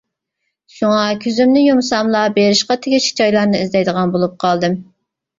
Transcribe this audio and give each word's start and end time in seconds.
شۇڭا، 0.75 1.01
كۆزۈمنى 1.25 1.61
يۇمساملا 1.65 2.23
بېرىشقا 2.37 2.77
تېگىشلىك 2.85 3.19
جايلارنى 3.19 3.59
ئىزدەيدىغان 3.65 4.15
بولۇپ 4.15 4.33
قالدىم. 4.45 4.79